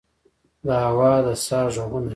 د 0.65 0.67
هوا 0.85 1.11
د 1.25 1.27
سا 1.45 1.59
ه 1.65 1.69
ږغونه 1.73 2.03
مې 2.07 2.09